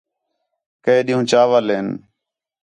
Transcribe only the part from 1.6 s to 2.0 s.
ہِن